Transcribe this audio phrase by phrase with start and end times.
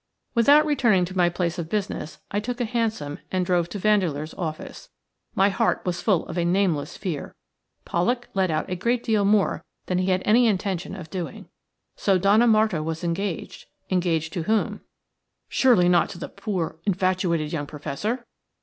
[0.33, 4.33] Without returning to my place of business I took a hansom and drove to Vandeleur's
[4.33, 4.89] office.
[5.35, 7.35] My heart was full of a nameless fear.
[7.85, 11.49] Pollak had let out a great deal more than he had any intention of doing.
[11.97, 13.67] So Donna Marta was engaged.
[13.91, 14.81] Engaged to whom?
[15.49, 18.25] Surely not to the poor, infatuated young Professor?